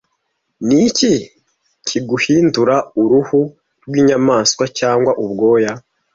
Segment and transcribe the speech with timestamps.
[0.67, 1.13] niki
[1.87, 3.41] kiguhindura uruhu
[3.85, 5.71] rwinyamaswa cyangwa ubwoya